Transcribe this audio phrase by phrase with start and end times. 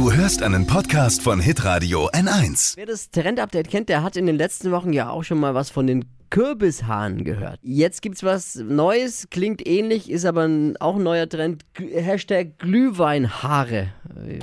[0.00, 2.74] Du hörst einen Podcast von Hitradio N1.
[2.78, 5.68] Wer das Trend-Update kennt, der hat in den letzten Wochen ja auch schon mal was
[5.68, 7.58] von den Kürbishahn gehört.
[7.60, 10.48] Jetzt gibt's was Neues, klingt ähnlich, ist aber
[10.80, 11.66] auch ein neuer Trend.
[11.74, 13.88] G Hashtag Glühweinhaare.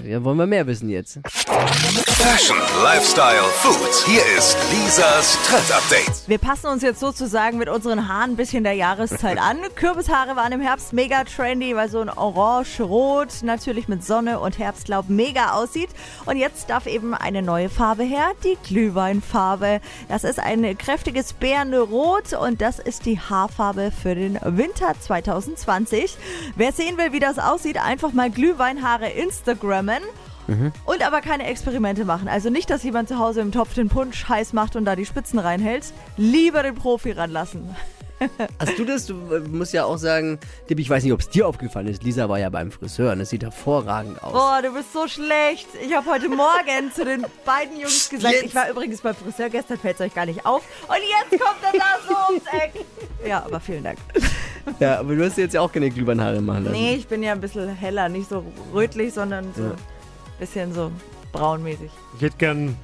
[0.06, 1.20] Ja, wollen wir mehr wissen jetzt.
[1.24, 3.94] Fashion, Lifestyle, Food.
[4.08, 6.28] Hier ist Lisas Trend Update.
[6.28, 9.58] Wir passen uns jetzt sozusagen mit unseren Haaren ein bisschen der Jahreszeit an.
[9.76, 15.10] Kürbishaare waren im Herbst mega trendy, weil so ein Orange-Rot natürlich mit Sonne und Herbstlaub
[15.10, 15.90] mega aussieht.
[16.26, 19.80] Und jetzt darf eben eine neue Farbe her, die Glühweinfarbe.
[20.10, 26.18] Das ist ein kräftiges Bärne Rot und das ist die Haarfarbe für den Winter 2020.
[26.56, 29.10] Wer sehen will, wie das aussieht, einfach mal Glühweinhaare
[29.68, 30.04] Instagrammen.
[30.86, 32.30] Und aber keine Experimente machen.
[32.30, 35.06] Also nicht, dass jemand zu Hause im Topf den Punsch heiß macht und da die
[35.06, 35.92] Spitzen reinhält.
[36.16, 37.76] Lieber den Profi ranlassen.
[38.60, 39.06] Hast du das?
[39.06, 42.02] Du äh, musst ja auch sagen, Tipp, ich weiß nicht, ob es dir aufgefallen ist.
[42.02, 44.32] Lisa war ja beim Friseur und es sieht hervorragend aus.
[44.32, 45.68] Boah, du bist so schlecht.
[45.86, 48.46] Ich habe heute Morgen zu den beiden Jungs gesagt, Jetzt.
[48.46, 50.64] ich war übrigens beim Friseur gestern, fällt es euch gar nicht auf.
[50.88, 52.86] Und jetzt kommt er da so ums Eck.
[53.28, 54.00] Ja, aber vielen Dank.
[54.80, 56.76] Ja, aber du hast jetzt ja auch keine Glühweinhaare machen lassen.
[56.78, 59.70] Nee, ich bin ja ein bisschen heller, nicht so rötlich, sondern so Ja.
[59.72, 59.76] ein
[60.40, 60.92] bisschen so
[61.32, 61.90] braunmäßig.
[62.16, 62.76] Ich hätte gern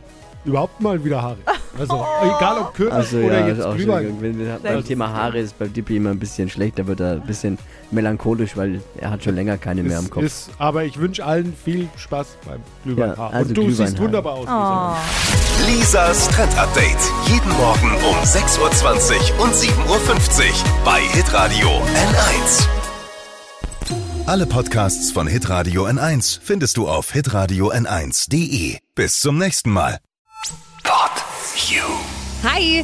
[0.46, 1.38] überhaupt mal wieder Haare.
[1.80, 4.18] Also egal ob Kürbis Also oder ja, jetzt ist auch Glühwein.
[4.22, 4.84] Wenn, wenn, beim.
[4.86, 7.58] Thema Haare ist bei Dippy immer ein bisschen schlecht, da wird er ein bisschen
[7.92, 10.24] melancholisch, weil er hat schon länger keine mehr am Ist, Kopf.
[10.24, 13.32] ist, aber ich wünsche allen viel Spaß beim Glühweinhaar.
[13.32, 14.04] Ja, also Und du siehst Glühweinhaar.
[14.06, 14.46] wunderbar aus.
[14.46, 14.98] Lisa.
[15.66, 15.68] Oh.
[15.68, 16.98] Lisas Trend Update.
[17.28, 20.54] Jeden Morgen um 6.20 Uhr und 7.50 Uhr
[20.86, 22.68] bei Hitradio N1.
[24.26, 28.78] Alle Podcasts von Hitradio N1 findest du auf hitradio n1.de.
[28.96, 29.98] Bis zum nächsten Mal.
[31.56, 31.86] You.
[32.42, 32.84] Hi,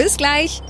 [0.01, 0.63] Bis gleich.